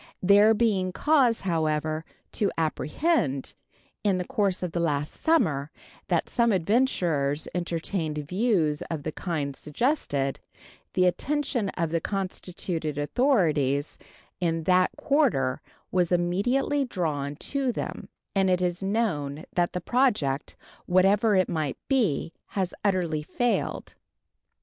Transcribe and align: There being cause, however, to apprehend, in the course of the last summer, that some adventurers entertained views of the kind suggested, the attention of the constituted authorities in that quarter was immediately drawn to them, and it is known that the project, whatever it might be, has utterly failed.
There 0.23 0.55
being 0.55 0.91
cause, 0.91 1.41
however, 1.41 2.05
to 2.31 2.49
apprehend, 2.57 3.53
in 4.03 4.17
the 4.17 4.25
course 4.25 4.63
of 4.63 4.71
the 4.71 4.79
last 4.79 5.13
summer, 5.13 5.69
that 6.07 6.27
some 6.27 6.51
adventurers 6.51 7.47
entertained 7.53 8.17
views 8.27 8.81
of 8.89 9.03
the 9.03 9.11
kind 9.11 9.55
suggested, 9.55 10.39
the 10.93 11.05
attention 11.05 11.69
of 11.77 11.91
the 11.91 12.01
constituted 12.01 12.97
authorities 12.97 13.99
in 14.39 14.63
that 14.63 14.89
quarter 14.97 15.61
was 15.91 16.11
immediately 16.11 16.83
drawn 16.83 17.35
to 17.35 17.71
them, 17.71 18.09
and 18.35 18.49
it 18.49 18.59
is 18.59 18.81
known 18.81 19.45
that 19.53 19.73
the 19.73 19.81
project, 19.81 20.55
whatever 20.87 21.35
it 21.35 21.47
might 21.47 21.77
be, 21.87 22.33
has 22.47 22.73
utterly 22.83 23.21
failed. 23.21 23.93